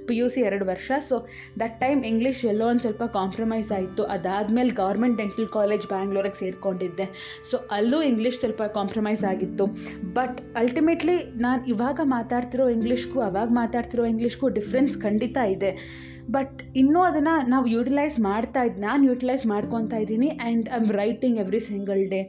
ಪಿ 0.07 0.17
ಯು 0.17 0.29
ಸಿ 0.29 0.41
ಎರಡು 0.41 0.65
ವರ್ಷ. 0.65 0.91
ಸೊ 1.09 1.27
ದಟ್ 1.59 1.79
ಟೈಮ್ 1.81 2.05
ಇಂಗ್ಲೀಷ್ 2.05 2.45
ಎಲ್ಲೋ 2.45 2.67
ಒಂದು 2.67 2.79
ಸ್ವಲ್ಪ 2.79 3.03
ಕಾಂಪ್ರಮೈಸ್ 3.03 3.71
ಆಯಿತು. 3.71 4.03
ಅದಾದಮೇಲೆ 4.03 4.69
ಗೌರ್ಮೆಂಟ್ 4.69 5.17
ಡೆಂಟಲ್ 5.17 5.47
ಕಾಲೇಜ್ 5.47 5.87
ಬ್ಯಾಂಗ್ಳೂರಿಗೆ 5.87 6.39
ಸೇರಿಕೊಂಡಿದ್ದೆ. 6.39 7.37
ಸೊ 7.51 7.57
ಅಲ್ಲೂ 7.71 8.01
ಇಂಗ್ಲೀಷ್ 8.01 8.39
ಸ್ವಲ್ಪ 8.39 8.63
ಕಾಂಪ್ರಮೈಸ್ 8.63 9.23
ಆಗಿತ್ತು. 9.23 9.65
ಬಟ್ 10.13 10.41
ಅಲ್ಟಿಮೇಟ್ಲಿ 10.55 11.23
ನಾನು 11.35 11.65
ಇವಾಗ 11.65 11.99
ಮಾತಾಡ್ತಿರೋ 12.03 12.69
ಇಂಗ್ಲೀಷ್ಗೂ 12.69 13.19
ಅವಾಗ 13.19 13.47
ಮಾತಾಡ್ತಿರೋ 13.51 14.05
ಇಂಗ್ಲೀಷ್ಗೂ 14.05 14.49
ಡಿಫ್ರೆನ್ಸ್ 14.49 15.01
ಖಂಡಿತ 15.01 15.37
ಇದೆ. 15.37 16.05
ಬಟ್ 16.29 16.61
ಇನ್ನೂ 16.75 16.99
ಅದನ್ನು 17.01 17.33
ನಾವು 17.47 17.65
ಯೂಟಿಲೈಸ್ 17.67 18.19
ಮಾಡ್ತಾ 18.19 18.61
ಇದ್ದು 18.63 18.81
ನಾನು 18.81 19.01
ಯೂಟಿಲೈಸ್ 19.05 19.45
ಮಾಡ್ಕೊತಾ 19.45 19.97
ಇದ್ದೀನಿ 19.97 20.29
and 20.29 20.69
I 20.69 20.77
am 20.77 20.91
writing 20.91 21.39
every 21.39 21.59
single 21.59 22.03
day 22.09 22.21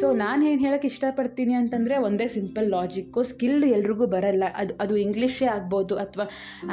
so 0.00 0.12
ನಾನು 0.14 0.42
ಏನು 0.48 0.60
ಹೇಳೋಕ್ಕೆ 0.60 0.88
ಇಷ್ಟಪಡ್ತೀನಿ 0.92 1.54
ಅಂತಂದರೆ 1.54 1.96
ಒಂದೇ 1.98 2.26
ಸಿಂಪಲ್ 2.36 2.68
ಲಾಜಿಕ್ಕು 2.70 3.22
ಸ್ಕಿಲ್ 3.22 3.64
ಎಲ್ರಿಗೂ 3.64 4.06
ಬರಲ್ಲ. 4.06 4.44
ಅದು 4.56 4.74
ಅದು 4.80 4.96
ಇಂಗ್ಲೀಷೇ 4.96 5.46
ಆಗ್ಬೋದು 5.46 5.96
ಅಥವಾ 5.96 6.26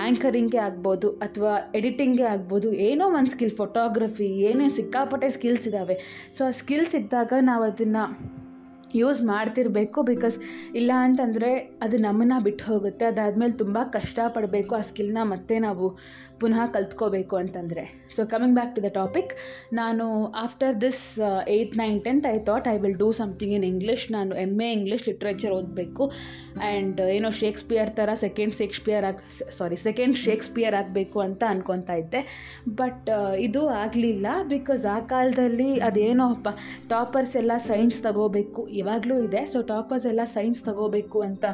ಆ್ಯಂಕರಿಂಗೇ 0.03 0.57
ಆಗ್ಬೋದು 0.57 1.09
ಅಥವಾ 1.09 1.53
ಎಡಿಟಿಂಗೇ 1.75 2.23
ಆಗ್ಬೋದು, 2.23 2.73
ಏನೋ 2.73 3.05
ಒಂದು 3.19 3.31
ಸ್ಕಿಲ್ 3.31 3.55
ಫೋಟೋಗ್ರಫಿ 3.61 4.27
ಏನೇ 4.49 4.69
ಸಿಕ್ಕಾಪಟ್ಟೆ 4.69 5.29
ಸ್ಕಿಲ್ಸ್ 5.29 5.67
ಇದ್ದಾವೆ 5.67 5.97
ಸೊ 6.37 6.43
ಆ 6.45 6.51
ಸ್ಕಿಲ್ಸ್ 6.51 6.95
ಇದ್ದಾಗ 6.95 7.33
ನಾವು 7.41 7.63
ಅದನ್ನು 7.63 8.03
ಯೂಸ್ 8.95 9.21
ಮಾಡ್ತಿರಬೇಕು 9.21 10.01
ಬಿಕಾಸ್ 10.03 10.39
ಇಲ್ಲ 10.79 10.91
ಅಂತಂದರೆ 11.05 11.49
ಅದು 11.81 11.97
ನಮ್ಮನ್ನ 11.97 12.35
ಬಿಟ್ಟು 12.45 12.63
ಹೋಗುತ್ತೆ 12.65 13.05
ಅದಾದಮೇಲೆ 13.05 13.53
ತುಂಬ 13.53 13.77
ಕಷ್ಟಪಡಬೇಕು 13.95 14.75
ಆ 14.75 14.81
ಸ್ಕಿಲ್ನ 14.81 15.17
ಮತ್ತೆ 15.23 15.59
ನಾವು 15.59 15.97
ಪುನಃ 16.41 16.59
ಕಲ್ತ್ಕೋಬೇಕು 16.75 17.35
ಅಂತಂದರೆ. 17.41 17.83
So 18.15 18.21
coming 18.31 18.55
back 18.57 18.73
to 18.75 18.81
the 18.85 18.89
topic 18.97 19.31
ನಾನು 19.79 20.05
after 20.43 20.73
this 20.83 21.03
eighth 21.55 21.75
nine 21.81 21.97
tenth 22.07 22.25
I 22.33 22.37
thought 22.49 22.67
I 22.73 22.75
will 22.83 22.97
do 23.03 23.09
something 23.19 23.53
in 23.57 23.65
English 23.71 24.05
ನಾನು 24.17 24.35
ಎಂ 24.45 24.53
ಎ 24.67 24.69
ಇಂಗ್ಲೀಷ್ 24.77 25.05
ಲಿಟ್ರೇಚರ್ 25.09 25.53
ಓದಬೇಕು. 25.57 26.05
ಆ್ಯಂಡ್ 26.67 26.99
ಏನೋ 27.15 27.31
ಶೇಕ್ಸ್ಪಿಯರ್ 27.41 27.91
ಥರ 27.99 28.09
ಸೆಕೆಂಡ್ 28.25 28.55
ಶೇಕ್ಸ್ಪಿಯರ್ 28.61 29.07
ಆಗಿ 29.09 29.23
ಸಾರಿ 29.57 29.79
ಸೆಕೆಂಡ್ 29.87 30.17
ಶೇಕ್ಸ್ಪಿಯರ್ 30.25 30.77
ಆಗಬೇಕು 30.81 31.17
ಅಂತ 31.27 31.43
ಅನ್ಕೊತಾ 31.53 31.97
ಇದ್ದೆ. 32.03 32.21
ಬಟ್ 32.81 33.09
ಇದು 33.47 33.63
ಆಗಲಿಲ್ಲ 33.83 34.27
ಬಿಕಾಸ್ 34.55 34.85
ಆ 34.95 34.99
ಕಾಲದಲ್ಲಿ 35.13 35.69
ಅದೇನೋ 35.89 36.29
ಪ 36.45 36.55
ಟಾಪರ್ಸ್ 36.93 37.35
ಎಲ್ಲ 37.41 37.51
ಸೈನ್ಸ್ 37.71 37.99
ತಗೋಬೇಕು. 38.07 38.63
ಇವಾಗಲೂ 38.81 39.17
ಇದೆ. 39.27 39.43
ಸೊ 39.53 39.59
ಟಾಪರ್ಸ್ 39.73 40.07
ಎಲ್ಲ 40.13 40.25
ಸೈನ್ಸ್ 40.37 40.61
ತಗೋಬೇಕು 40.69 41.19
ಅಂತ 41.29 41.45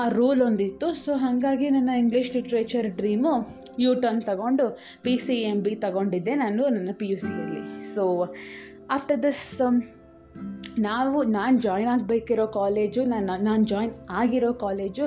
ಆ 0.00 0.04
ರೂಲ್ 0.18 0.40
ಒಂದಿತ್ತು. 0.46 0.86
ಸೊ 1.04 1.12
ಹಾಗಾಗಿ 1.24 1.66
ನನ್ನ 1.74 1.90
English 2.04 2.32
literature 2.36 2.88
dream 3.00 3.34
U 3.78 3.94
turn 3.94 4.22
ತಗೊಂಡು 4.22 4.78
ಪಿ 5.02 5.18
ಸಿ 5.18 5.34
ಎಂ 5.34 5.62
ಬಿ 5.62 5.74
ತಗೊಂಡಿದ್ದೆ 5.74 6.34
ನಾನು 6.34 6.68
ನನ್ನ 6.68 6.88
ಪಿ 6.92 7.08
ಯು 7.08 7.16
ಸಿಯಲ್ಲಿ 7.16 7.94
ಸೊ 7.94 8.34
ಆಫ್ಟರ್ 8.90 9.22
ದಿಸ್ 9.22 9.60
ನಾವು, 10.78 11.24
ನಾನು 11.24 11.60
ಜಾಯ್ನ್ 11.60 11.88
ಆಗಬೇಕಿರೋ 11.88 12.46
ಕಾಲೇಜು 12.46 13.04
ನಾನು 13.04 13.42
ನಾನು 13.42 13.64
ಜಾಯ್ನ್ 13.64 13.94
ಆಗಿರೋ 14.10 14.52
ಕಾಲೇಜು 14.52 15.04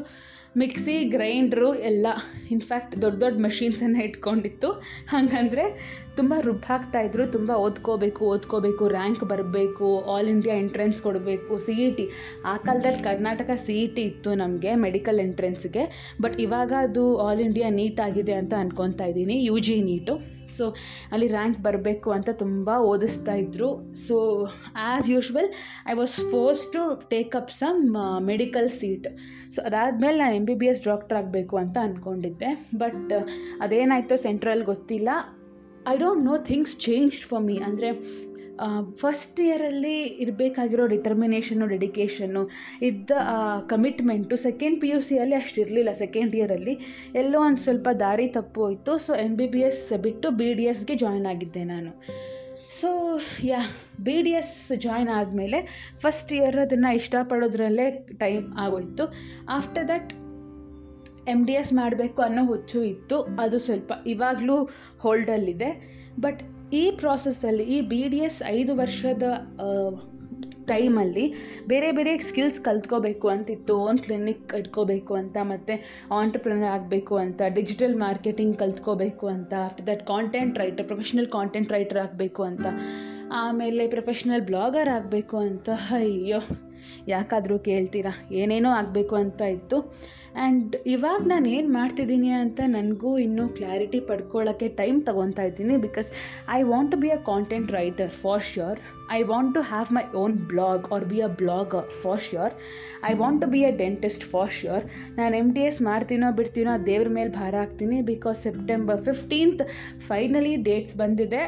ಮಿಕ್ಸಿ, 0.58 0.94
ಗ್ರೈಂಡ್ರು 1.06 1.70
ಎಲ್ಲ 1.90 2.08
ಇನ್ಫ್ಯಾಕ್ಟ್ 2.52 2.96
ದೊಡ್ಡ 3.02 3.18
ದೊಡ್ಡ 3.24 3.42
ಮಷೀನ್ಸನ್ನು 3.46 4.00
ಇಟ್ಕೊಂಡಿತ್ತು. 4.04 4.70
ಹಾಗಂದರೆ 5.08 5.64
ತುಂಬ 6.16 6.34
ರುಬ್ಬಾಕ್ತಾಯಿದ್ರು 6.46 7.24
ತುಂಬ 7.28 7.52
ಓದ್ಕೋಬೇಕು 7.66 8.22
ಓದ್ಕೋಬೇಕು 8.26 8.84
ರ್ಯಾಂಕ್ 8.88 9.24
ಬರಬೇಕು 9.24 9.88
ಆಲ್ 10.14 10.30
ಇಂಡಿಯಾ 10.30 10.56
ಎಂಟ್ರೆನ್ಸ್ 10.56 11.02
ಕೊಡಬೇಕು 11.02 11.58
ಸಿ 11.58 11.76
ಇ 11.84 11.90
ಟಿ 11.98 12.06
ಆ 12.46 12.56
ಕಾಲದಲ್ಲಿ 12.58 13.04
ಕರ್ನಾಟಕ 13.04 13.50
ಸಿ 13.66 13.76
ಇ 13.84 13.88
ಟಿ 13.88 14.04
ಇತ್ತು 14.04 14.34
ನಮಗೆ 14.36 14.74
ಮೆಡಿಕಲ್ 14.86 15.20
ಎಂಟ್ರೆನ್ಸ್ಗೆ 15.20 15.84
ಬಟ್ 16.22 16.38
ಇವಾಗ 16.40 16.74
ಅದು 16.80 17.06
ಆಲ್ 17.18 17.40
ಇಂಡಿಯಾ 17.40 17.70
ನೀಟ್ 17.72 18.02
ಆಗಿದೆ 18.08 18.34
ಅಂತ 18.34 18.56
ಅನ್ಕೊತಾ 18.58 19.06
ಇದ್ದೀನಿ 19.06 19.38
ಯು 19.46 19.58
ಜಿ 19.60 19.78
ನೀಟು 19.82 20.16
ಸೊ 20.54 20.76
ಅಲ್ಲಿ 21.12 21.28
ರ್ಯಾಂಕ್ 21.28 21.60
ಬರಬೇಕು 21.60 22.12
ಅಂತ 22.12 22.30
ತುಂಬ 22.30 22.70
ಓದಿಸ್ತಾ 22.80 23.34
ಇದ್ದರು 23.34 23.96
so 24.08 24.46
as 24.76 25.10
usual 25.10 25.48
I 25.88 25.94
was 25.94 26.32
force 26.32 26.72
to 26.72 27.08
take 27.10 27.36
up 27.36 27.52
some 27.52 27.96
medical 28.26 28.70
seat 28.70 29.08
so 29.56 29.62
ಅದಾದಮೇಲೆ 29.62 30.18
ನಾನು 30.18 30.36
M 30.36 30.46
B 30.46 30.56
B 30.56 30.66
S 30.66 30.84
doctor 30.84 31.18
ಆಗಬೇಕು 31.18 31.58
ಅಂತ 31.58 31.78
ಅಂದ್ಕೊಂಡಿದ್ದೆ 31.78 32.68
ಬಟ್ 32.76 33.14
ಅದೇನಾಯಿತು 33.62 34.18
ಸೆಂಟ್ರಲ್ 34.18 34.64
ಗೊತ್ತಿಲ್ಲ. 34.64 35.10
I 35.88 35.98
don't 35.98 36.26
know 36.26 36.38
things 36.38 36.78
change 36.80 37.14
for 37.14 37.44
me 37.44 37.58
ಅಂದರೆ 37.58 37.92
ಫಸ್ಟ್ 38.96 39.40
ಇಯರಲ್ಲಿ 39.40 40.04
ಇರಬೇಕಾಗಿರೋ 40.04 40.88
ಡಿಟರ್ಮಿನೇಷನ್ನು 40.88 41.68
ಡೆಡಿಕೇಷನ್ನು 41.68 42.50
ಇದ್ದ 42.82 43.12
ಕಮಿಟ್ಮೆಂಟು 43.68 44.36
ಸೆಕೆಂಡ್ 44.36 44.82
ಪಿ 44.82 44.90
ಯು 44.90 45.00
ಸಿಯಲ್ಲಿ 45.00 45.36
ಅಷ್ಟು 45.36 45.62
ಇರಲಿಲ್ಲ. 45.62 45.92
ಸೆಕೆಂಡ್ 45.92 46.36
ಇಯರಲ್ಲಿ 46.36 46.74
ಎಲ್ಲೋ 47.16 47.40
ಒಂದು 47.40 47.62
ಸ್ವಲ್ಪ 47.62 47.88
ದಾರಿ 48.00 48.28
ತಪ್ಪು 48.28 48.62
ಹೋಯಿತು. 48.62 48.98
So 48.98 49.14
M 49.14 49.36
B 49.36 49.48
B 49.48 49.60
S 49.60 49.94
ಬಿಟ್ಟು 49.94 50.30
ಬಿ 50.30 50.54
ಡಿ 50.54 50.64
ಎಸ್ಗೆ 50.64 50.96
ಜಾಯ್ನ್ 50.96 51.26
ಆಗಿದ್ದೆ 51.26 51.64
ನಾನು. 51.64 51.92
So 52.82 53.20
yeah 53.44 53.60
B 54.00 54.22
D 54.22 54.32
S 54.32 54.78
join 54.78 55.10
ಆದಮೇಲೆ 55.10 55.60
ಫಸ್ಟ್ 56.00 56.34
ಇಯರ್ 56.34 56.56
ಅದನ್ನು 56.56 56.96
ಇಷ್ಟಪಡೋದ್ರಲ್ಲೇ 56.96 57.90
ಟೈಮ್ 58.20 58.58
ಆಗೋಯಿತು. 58.58 59.06
After 59.50 59.88
that 59.88 60.14
M 61.28 61.46
D 61.46 61.54
S 61.54 61.74
ಮಾಡಬೇಕು 61.74 62.22
ಅನ್ನೋ 62.22 62.46
ಹುಚ್ಚು 62.46 62.84
ಇತ್ತು. 62.84 63.22
ಅದು 63.22 63.60
ಸ್ವಲ್ಪ 63.60 63.94
ಇವಾಗಲೂ 64.08 64.70
ಹೋಲ್ಡಲ್ಲಿದೆ 65.00 65.72
ಬಟ್ 66.20 66.44
ಈ 66.82 66.84
ಪ್ರಾಸೆಸ್ಸಲ್ಲಿ 67.02 67.66
ಈ 67.76 67.78
ಬಿ 67.92 68.00
ಡಿ 68.14 68.20
ಎಸ್ 68.28 68.40
ಐದು 68.46 68.72
ವರ್ಷದ 68.80 69.24
ಟೈಮಲ್ಲಿ 70.72 71.24
ಬೇರೆ 71.72 71.90
ಬೇರೆ 71.98 72.14
ಸ್ಕಿಲ್ಸ್ 72.30 72.60
ಕಲ್ತ್ಕೋಬೇಕು 72.66 73.28
ಅಂತಿತ್ತು. 73.34 73.74
ಓನ್ 73.86 74.00
ಕ್ಲಿನಿಕ್ 74.06 74.56
ಇಟ್ಕೋಬೇಕು 74.60 75.14
ಅಂತ, 75.22 75.38
ಮತ್ತು 75.52 75.74
ಆಂಟ್ರಪ್ರಿನರ್ 76.20 76.70
ಆಗಬೇಕು 76.78 77.16
ಅಂತ 77.24 77.42
ಡಿಜಿಟಲ್ 77.58 77.96
ಮಾರ್ಕೆಟಿಂಗ್ 78.06 78.56
ಕಲ್ತ್ಕೋಬೇಕು 78.64 79.28
ಅಂತ 79.36 79.54
after 79.68 79.88
that 79.92 80.04
content 80.14 80.60
writer 80.64 80.88
professional 80.92 81.30
content 81.38 81.72
writer 81.76 82.02
ಆಗಬೇಕು 82.06 82.44
ಅಂತ, 82.44 82.66
ಆಮೇಲೆ 83.44 83.86
ಪ್ರೊಫೆಷ್ನಲ್ 83.88 84.44
ಬ್ಲಾಗರ್ 84.52 84.92
ಆಗಬೇಕು 84.98 85.38
ಅಂತ. 85.50 85.70
ಅಯ್ಯೋ. 86.00 86.42
ಯಾಕಾದರೂ 87.16 87.58
ಕೇಳ್ತೀರಾ? 87.70 88.14
ಏನೇನೋ 88.42 88.72
ಆಗಬೇಕು 88.82 89.16
ಅಂತ 89.24 89.42
ಇತ್ತು. 89.58 89.80
ಆ್ಯಂಡ್ 90.42 90.74
ಇವಾಗ 90.94 91.22
ನಾನು 91.32 91.48
ಏನು 91.58 91.70
ಮಾಡ್ತಿದ್ದೀನಿ 91.78 92.32
ಅಂತ 92.42 92.60
ನನಗೂ 92.74 93.12
ಇನ್ನೂ 93.24 93.44
ಕ್ಲಾರಿಟಿ 93.58 94.00
ಪಡ್ಕೊಳ್ಳೋಕ್ಕೆ 94.10 94.68
ಟೈಮ್ 94.82 94.98
ತೊಗೊತಾ 95.08 95.44
ಇದ್ದೀನಿ 95.50 95.76
because 95.86 96.10
I 96.58 96.60
want 96.72 96.92
to 96.94 96.98
be 97.04 97.10
a 97.16 97.20
content 97.30 97.72
writer 97.78 98.12
for 98.24 98.44
sure 98.50 98.80
I 99.18 99.20
want 99.32 99.52
to 99.56 99.62
have 99.72 99.90
my 99.98 100.04
own 100.24 100.36
blog 100.52 100.86
or 100.96 101.06
be 101.12 101.22
a 101.28 101.30
blogger 101.42 101.88
for 102.04 102.22
sure 102.28 102.54
I 103.12 103.14
want 103.22 103.42
to 103.44 103.48
be 103.54 103.62
a 103.70 103.72
dentist 103.84 104.26
for 104.34 104.54
sure 104.60 104.86
ನಾನು 105.20 105.34
M 105.42 105.50
D 105.58 105.64
S 105.70 105.82
ಮಾಡ್ತೀನೋ 105.90 106.30
ಬಿಡ್ತೀನೋ 106.42 106.76
ದೇವ್ರ 106.92 107.10
ಮೇಲೆ 107.18 107.34
ಭಾರ 107.40 107.56
ಹಾಕ್ತೀನಿ 107.64 107.98
because 108.12 108.44
September 108.48 109.02
fifteenth 109.10 109.64
finally 110.10 110.54
dates 110.70 110.98
ಬಂದಿದೆ. 111.04 111.44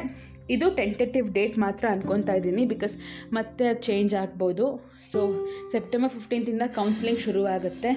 ಇದು 0.56 0.66
tentative 0.78 1.26
date 1.38 1.56
ಮಾತ್ರ 1.64 1.84
ಅನ್ಕೊತಾ 1.94 2.34
ಇದ್ದೀನಿ 2.38 2.64
ಬಿಕಾಸ್ 2.72 2.94
ಮತ್ತೆ 3.36 3.66
ಚೇಂಜ್ 3.86 4.14
ಆಗ್ಬೋದು. 4.22 4.66
ಸೊ 5.12 5.20
ಸೆಪ್ಟೆಂಬರ್ 5.72 6.12
ಫಿಫ್ಟೀನ್ತಿಂದ 6.16 6.64
ಕೌನ್ಸಿಲಿಂಗ್ 6.78 7.20
ಶುರು 7.26 7.42
ಆಗುತ್ತೆ 7.54 7.90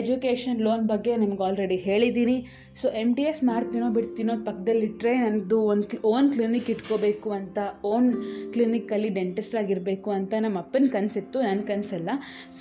ಎಜುಕೇಷನ್ 0.00 0.60
ಲೋನ್ 0.66 0.84
ಬಗ್ಗೆ 0.92 1.12
ನಿಮ್ಗೆ 1.22 1.44
ಆಲ್ರೆಡಿ 1.48 1.78
ಹೇಳಿದ್ದೀನಿ. 1.88 2.36
ಸೊ 2.80 2.88
ಎಂ 3.02 3.10
ಡಿ 3.18 3.24
ಎಸ್ 3.30 3.42
ಮಾಡ್ತೀನೋ 3.50 3.88
ಬಿಡ್ತೀನೋ 3.98 4.36
ಪಕ್ಕದಲ್ಲಿಟ್ಟರೆ 4.48 5.12
ನನ್ನದು 5.24 5.58
ಒಂದು 5.74 5.98
ಓನ್ 6.14 6.30
ಕ್ಲಿನಿಕ್ 6.34 6.70
ಇಟ್ಕೋಬೇಕು 6.74 7.30
ಅಂತ 7.40 7.58
ಓನ್ 7.92 8.08
ಕ್ಲಿನಿಕ್ಕಲ್ಲಿ 8.54 9.12
ಡೆಂಟಿಸ್ಟ್ 9.20 9.56
ಆಗಿರಬೇಕು 9.62 10.12
ಅಂತ 10.18 10.34
ನಮ್ಮ 10.46 10.64
ಅಪ್ಪನ 10.64 10.88
ಕನಸಿತ್ತು 10.96 11.40
ನನ್ನ 11.48 11.62
ಕನಸಲ್ಲ. 11.70 12.10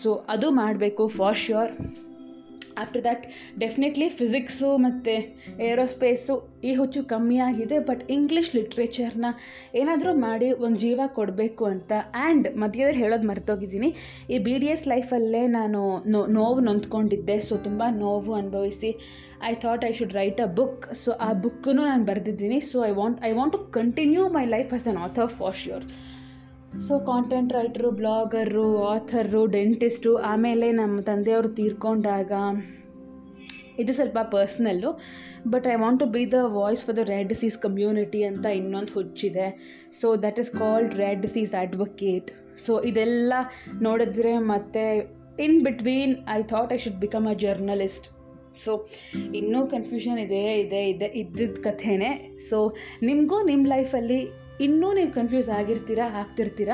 ಸೊ 0.02 0.12
ಅದು 0.36 0.50
ಮಾಡಬೇಕು 0.62 1.06
for 1.18 1.40
sure 1.46 1.74
after 2.84 3.04
that 3.08 3.24
definitely 3.64 4.08
physics 4.20 4.70
ಮತ್ತು 4.86 5.16
ಏರೋಸ್ಪೇಸು 5.70 6.36
ಈ 6.70 6.72
ಹುಚ್ಚು 6.80 7.02
ಕಮ್ಮಿ 7.12 7.38
ಆಗಿದೆ 7.48 7.78
ಬಟ್ 7.90 8.04
ಇಂಗ್ಲೀಷ್ 8.16 8.52
ಲಿಟ್ರೇಚರ್ನ 8.58 9.28
ಏನಾದರೂ 9.82 10.14
ಮಾಡಿ 10.26 10.48
ಒಂದು 10.66 10.80
ಜೀವ 10.86 11.00
ಕೊಡಬೇಕು 11.18 11.66
ಅಂತ. 11.74 11.92
ಆ್ಯಂಡ್ 12.24 12.48
ಮಧ್ಯದಲ್ಲಿ 12.64 13.00
ಹೇಳೋದು 13.04 13.28
ಮರ್ತೋಗಿದ್ದೀನಿ. 13.32 13.90
ಈ 14.34 14.38
ಬಿ 14.48 14.56
ಡಿ 14.64 14.70
ಎಸ್ 14.74 14.86
ಲೈಫಲ್ಲೇ 14.94 15.44
ನಾನು 15.58 15.82
ನೋ, 16.14 16.22
ನೋವು 16.38 16.62
ನೊಂದ್ಕೊಂಡಿದ್ದೆ 16.70 17.38
ಸೊ 17.48 17.58
ತುಂಬ 17.68 17.84
ನೋವು 18.04 18.34
ಅನುಭವಿಸಿ. 18.42 18.92
I 19.50 19.54
thought 19.64 19.84
I 19.90 19.92
should 20.00 20.16
write 20.20 20.40
a 20.46 20.48
book 20.60 20.86
so 21.04 21.12
ಆ 21.28 21.30
ಬುಕ್ಕನ್ನು 21.44 21.84
ನಾನು 21.92 22.06
ಬರೆದಿದ್ದೀನಿ. 22.12 22.60
So 22.72 22.78
I 22.90 22.94
want 23.02 23.20
I 23.30 23.34
want 23.40 23.54
to 23.58 23.62
continue 23.80 24.26
my 24.38 24.46
life 24.56 24.74
as 24.78 24.88
an 24.94 25.00
author 25.08 25.32
for 25.40 25.58
sure 25.64 25.86
so 26.78 27.00
content 27.00 27.54
writer 27.54 27.92
blogger 27.92 28.84
author 28.84 29.46
dentist 29.46 30.16
ಆಮೇಲೆ 30.16 30.72
ನಮ್ಮ 30.72 31.02
ತಂದೆಯವರು 31.02 31.50
ತೀರ್ಕೊಂಡಾಗ, 31.50 32.32
ಇದು 33.80 33.94
ಸ್ವಲ್ಪ 33.94 34.18
personal 34.32 34.90
but 35.48 35.68
I 35.68 35.76
want 35.76 36.00
to 36.00 36.06
be 36.06 36.32
the 36.32 36.34
voice 36.58 36.86
for 36.86 36.98
the 36.98 36.98
red 36.98 37.30
disease 37.30 37.58
community 37.58 38.24
ಅಂತ 38.24 38.46
ಇನ್ನೊಂದು 38.46 38.94
ಹುಚ್ಚಿದೆ. 38.94 39.48
So 40.02 40.16
that 40.16 40.40
is 40.40 40.52
called 40.52 40.96
red 40.96 41.22
disease 41.22 41.54
advocate 41.54 42.30
so 42.66 42.82
ಇದೆಲ್ಲ 42.82 43.34
ನೋಡಿದ್ರೆ 43.82 44.38
ಮತ್ತೆ 44.38 44.84
in 45.40 45.64
between 45.64 46.16
I 46.30 46.44
thought 46.44 46.74
I 46.74 46.78
should 46.78 47.00
become 47.00 47.28
a 47.28 47.34
journalist 47.34 48.08
so 48.66 48.88
ಇನ್ನೂ 49.36 49.68
confusion 49.68 50.20
ಇದೆ 50.20 50.44
ಇದೆ 50.62 50.90
ಇದೆ 50.90 51.06
ಇದ್ದಿದ್ದ 51.06 51.58
ಕಥೆನೇ. 51.64 52.36
ಸೊ 52.50 52.76
ನಿಮಗೂ 53.04 53.44
ನಿಮ್ಮ 53.44 53.66
ಲೈಫಲ್ಲಿ 53.68 54.22
ಇನ್ನೂ 54.66 54.88
ನೀವು 54.98 55.12
ಕನ್ಫ್ಯೂಸ್ 55.20 55.50
ಆಗಿರ್ತೀರಾ, 55.60 56.06
ಆಗ್ತಿರ್ತೀರ? 56.22 56.72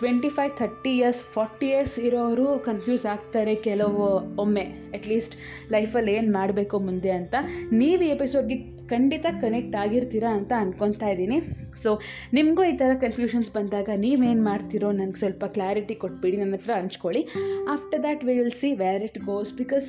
Twenty 0.00 0.30
five 0.36 0.52
thirty 0.62 0.92
years 0.98 1.22
forty 1.34 1.68
years 1.72 1.96
ಇರೋರು 2.08 2.46
ಕನ್ಫ್ಯೂಸ್ 2.68 3.04
ಆಗ್ತಾರೆ 3.14 3.54
ಕೆಲವು 3.68 4.02
ಒಮ್ಮೆ. 4.44 4.64
ಅಟ್ಲೀಸ್ಟ್ 4.98 5.36
ಲೈಫಲ್ಲಿ 5.76 6.14
ಏನು 6.18 6.32
ಮಾಡಬೇಕು 6.38 6.78
ಮುಂದೆ 6.88 7.12
ಅಂತ. 7.20 7.34
ನೀವು 7.82 8.02
ಈ 8.08 8.10
ಎಪಿಸೋಡ್ಗೆ 8.16 8.58
ಖಂಡಿತ 8.92 9.26
ಕನೆಕ್ಟ್ 9.44 9.74
ಆಗಿರ್ತೀರಾ 9.84 10.30
ಅಂತ 10.38 10.52
ಅನ್ಕೊತಾ 10.64 11.08
ಇದ್ದೀನಿ. 11.14 11.38
ಸೊ 11.82 11.90
ನಿಮಗೂ 12.36 12.62
ಈ 12.72 12.74
ಥರ 12.82 12.92
ಕನ್ಫ್ಯೂಷನ್ಸ್ 13.04 13.50
ಬಂದಾಗ 13.56 13.88
ನೀವೇನು 14.04 14.42
ಮಾಡ್ತೀರೋ 14.50 14.90
ನನಗೆ 15.00 15.20
ಸ್ವಲ್ಪ 15.22 15.44
ಕ್ಲಾರಿಟಿ 15.56 15.96
ಕೊಟ್ಬಿಡಿ 16.04 16.36
ನನ್ನ 16.42 16.60
ಹತ್ರ 16.60 16.74
ಹಂಚ್ಕೊಳ್ಳಿ. 16.80 17.22
After 17.74 18.02
that 18.06 18.22
we 18.28 18.36
will 18.40 18.56
see 18.62 18.70
where 18.84 19.04
it 19.08 19.18
goes 19.30 19.52
because 19.62 19.88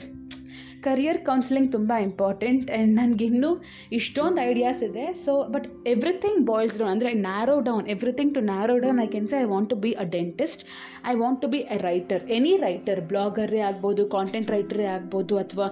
career 0.88 1.19
counselling 1.29 1.69
ತುಂಬ 1.75 1.91
ಇಂಪಾರ್ಟೆಂಟ್ 2.07 2.67
ಆ್ಯಂಡ್ 2.71 2.93
ನನಗಿನ್ನೂ 3.00 3.50
ಇಷ್ಟೊಂದು 3.98 4.41
ಐಡಿಯಾಸ್ 4.50 4.81
ಇದೆ. 4.89 5.05
So 5.24 5.33
but 5.55 5.67
everything 5.93 6.41
boils 6.51 6.75
down 6.81 6.91
ಅಂದರೆ 6.95 7.12
narrow 7.27 7.55
down 7.69 7.88
everything 7.95 8.33
to 8.38 8.43
narrow 8.51 8.75
down 8.86 9.00
I 9.05 9.07
can 9.15 9.27
say 9.33 9.38
I 9.43 9.48
want 9.53 9.69
to 9.74 9.77
be 9.86 9.91
a 10.03 10.05
dentist 10.17 10.63
I 11.12 11.15
want 11.24 11.41
to 11.45 11.50
be 11.55 11.62
a 11.75 11.79
writer 11.88 12.24
any 12.38 12.53
writer 12.67 13.01
ಬ್ಲಾಗರೇ 13.12 13.62
ಆಗ್ಬೋದು 13.69 14.05
content 14.15 14.51
ರೈಟರೇ 14.55 14.88
ಆಗ್ಬೋದು 14.98 15.38
ಅಥವಾ 15.43 15.67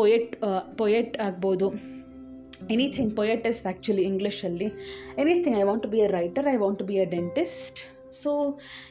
poet 0.00 0.34
poet 0.82 1.16
ಆಗ್ಬೋದು. 1.28 1.68
Anything 2.74 3.12
poet 3.18 3.44
is 3.50 3.60
actually 3.66 4.02
ಇಂಗ್ಲೀಷಲ್ಲಿ 4.10 4.68
anything 5.22 5.56
I 5.60 5.64
want 5.68 5.82
to 5.86 5.90
be 5.94 6.00
a 6.06 6.10
writer 6.18 6.48
I 6.52 6.56
want 6.64 6.78
to 6.80 6.86
be 6.90 6.96
a 7.04 7.06
dentist 7.16 7.80
so 8.22 8.32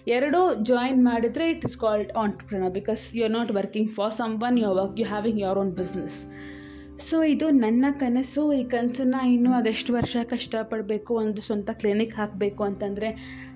ಎರಡೂ 0.08 0.40
join 0.64 1.04
ಮಾಡಿದರೆ 1.04 1.50
it 1.50 1.66
is 1.66 1.78
called 1.78 2.12
entrepreneur 2.16 2.72
because 2.72 3.16
you 3.16 3.24
are 3.24 3.32
not 3.32 3.52
working 3.52 3.92
for 3.92 4.14
someone 4.44 4.58
you 4.58 4.72
work 4.74 5.00
you 5.00 5.06
having 5.06 5.40
your 5.40 5.58
own 5.58 5.72
business 5.72 6.20
so 7.08 7.18
ಇದು 7.24 7.50
ನನ್ನ 7.50 7.86
ಕನಸು, 8.00 8.42
ಈ 8.54 8.64
ಕನಸನ್ನ 8.64 9.18
ಇನ್ನೂ 9.34 9.52
ಅದೆಷ್ಟು 9.54 9.92
ವರ್ಷ 9.94 10.18
ಕಷ್ಟಪಡಬೇಕು, 10.30 11.12
ಒಂದು 11.14 11.42
ಸ್ವಂತ 11.42 11.70
ಕ್ಲಿನಿಕ್ 11.72 12.16
ಹಾಕಬೇಕು 12.16 12.64
ಅಂತಂದರೆ 12.64 13.10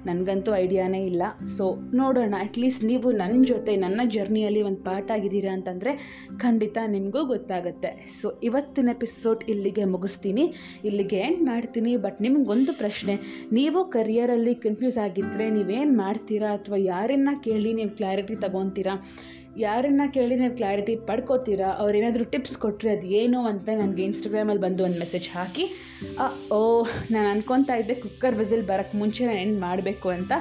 ನನಗಂತೂ 0.06 0.56
ಐಡಿಯಾನೇ 0.56 1.02
ಇಲ್ಲ. 1.06 1.24
ಸೊ 1.58 1.66
ನೋಡೋಣ 1.94 2.34
ಅಟ್ಲೀಸ್ಟ್ 2.40 2.84
ನೀವು 2.84 3.12
ನನ್ನ 3.12 3.44
ಜೊತೆ, 3.44 3.76
ನನ್ನ 3.76 4.02
ಜರ್ನಿಯಲ್ಲಿ 4.06 4.62
ಒಂದು 4.62 4.82
ಪಾರ್ಟ್ 4.84 5.12
ಆಗಿದ್ದೀರಾ 5.12 5.54
ಅಂತಂದರೆ 5.54 5.94
ಖಂಡಿತ 6.38 6.78
ನಿಮಗೂ 6.88 7.26
ಗೊತ್ತಾಗುತ್ತೆ. 7.26 7.92
ಸೊ 8.22 8.30
ಇವತ್ತಿನ 8.44 8.90
ಎಪಿಸೋಡ್ 8.90 9.44
ಇಲ್ಲಿಗೆ 9.50 9.86
ಮುಗಿಸ್ತೀನಿ. 9.86 10.54
ಇಲ್ಲಿಗೆ 10.86 11.18
ಎಂಡ್ 11.18 11.44
ಮಾಡ್ತೀನಿ. 11.44 11.98
ಬಟ್ 11.98 12.22
ನಿಮಗೊಂದು 12.22 12.74
ಪ್ರಶ್ನೆ, 12.74 13.16
ನೀವು 13.52 13.86
ಕರಿಯರಲ್ಲಿ 13.98 14.56
ಕನ್ಫ್ಯೂಸ್ 14.56 14.98
ಆಗಿದ್ದರೆ 14.98 15.50
ನೀವೇನು 15.50 15.96
ಮಾಡ್ತೀರಾ? 15.98 16.52
ಅಥವಾ 16.54 16.78
ಯಾರನ್ನ 16.78 17.30
ಕೇಳಿ 17.44 17.74
ನೀವು 17.74 17.90
ಕ್ಲಾರಿಟಿ 17.90 18.36
ತಗೊತೀರಾ? 18.36 18.96
ಯಾರನ್ನ 19.58 20.02
ಕೇಳಿ 20.14 20.36
ನೀವು 20.36 20.58
ಕ್ಲಾರಿಟಿ 20.58 20.96
ಪಡ್ಕೋತೀರಾ? 20.96 21.68
ಅವ್ರೇನಾದರೂ 21.68 22.24
ಟಿಪ್ಸ್ 22.26 22.58
ಕೊಟ್ಟರೆ 22.58 22.92
ಅದು 22.92 23.08
ಏನು 23.08 23.46
ಅಂತ 23.46 23.70
ನನಗೆ 23.82 24.04
ಇನ್ಸ್ಟಾಗ್ರಾಮಲ್ಲಿ 24.04 24.62
ಬಂದು 24.62 24.84
ಒಂದು 24.84 25.00
ಮೆಸೇಜ್ 25.00 25.30
ಹಾಕಿ 25.30 25.66
ಓ, 26.52 26.86
ನಾನು 27.12 27.30
ಅನ್ಕೊತಾ 27.30 27.76
ಇದ್ದೆ 27.76 27.96
ಕುಕ್ಕರ್ 27.96 28.36
ವಿಸಿಲ್ 28.36 28.68
ಬರೋಕ್ಕೆ 28.68 28.98
ಮುಂಚೆ 28.98 29.26
ನಾನು 29.26 29.40
ಏನು 29.40 29.60
ಮಾಡಬೇಕು 29.60 30.10
ಅಂತ. 30.10 30.34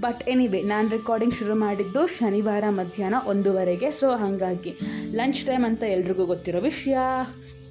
ಬಟ್ 0.00 0.28
ಎನಿವೇ 0.28 0.62
ನಾನು 0.62 0.88
ರೆಕಾರ್ಡಿಂಗ್ 0.88 1.34
ಶುರು 1.34 1.54
ಮಾಡಿದ್ದು 1.54 2.06
ಶನಿವಾರ 2.06 2.64
ಮಧ್ಯಾಹ್ನ 2.70 3.14
ಒಂದೂವರೆಗೆ. 3.26 3.90
ಸೊ 3.90 4.10
ಹಾಗಾಗಿ 4.10 4.72
ಲಂಚ್ 5.14 5.46
ಟೈಮ್ 5.46 5.64
ಅಂತ 5.64 5.82
ಎಲ್ರಿಗೂ 5.82 6.26
ಗೊತ್ತಿರೋ 6.26 6.60
ವಿಷಯ. 6.60 6.96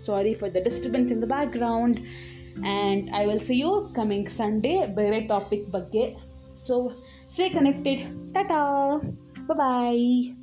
Sorry 0.06 0.34
for 0.34 0.54
the 0.54 0.56
disturbance 0.56 1.12
in 1.12 1.22
the 1.22 1.26
background 1.52 2.00
and 2.00 3.16
I 3.16 3.26
will 3.26 3.40
see 3.40 3.58
you 3.60 3.72
coming 3.96 4.30
Sunday 4.30 4.86
ಬೇರೆ 4.96 5.20
ಟಾಪಿಕ್ 5.22 5.72
ಬಗ್ಗೆ. 5.72 6.06
So 6.68 6.92
stay 7.34 7.50
connected 7.50 8.02
tata 8.34 8.62
bye 9.48 10.43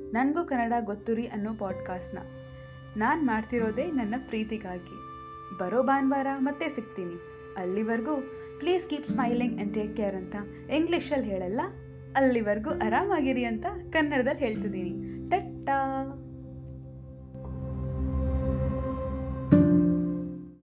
ನನಗೂ 0.13 0.45
ಕನ್ನಡ 0.45 0.73
ಗೊತ್ತು 0.79 1.13
ರೀ 1.13 1.27
ಅನ್ನೋ 1.27 1.53
ಪಾಡ್ಕಾಸ್ಟ್ನ 1.53 2.17
ನಾನು 2.97 3.25
ಮಾಡ್ತಿರೋದೇ 3.25 3.85
ನನ್ನ 3.85 4.15
ಪ್ರೀತಿಗಾಗಿ. 4.27 4.95
ಬರೋ 5.57 5.83
ಭಾನುವಾರ 5.83 6.27
ಮತ್ತೆ 6.39 6.69
ಸಿಗ್ತೀನಿ. 6.69 7.13
ಅಲ್ಲಿವರೆಗೂ 7.57 8.15
please 8.59 8.89
keep 8.89 9.07
smiling 9.07 9.55
and 9.55 9.73
take 9.73 9.97
care 9.97 10.15
ಅಂತ 10.15 10.35
ಇಂಗ್ಲೀಷಲ್ಲಿ 10.71 11.29
ಹೇಳಲ್ಲ? 11.29 11.61
ಅಲ್ಲಿವರೆಗೂ 12.15 12.69
ಆರಾಮಾಗಿರಿ 12.69 13.45
ಅಂತ 13.45 13.65
ಕನ್ನಡದಲ್ಲಿ 13.93 14.39
ಹೇಳ್ತಿದ್ದೀನಿ. 14.39 14.89
ಟಟ್ಟಾ! 15.29 15.77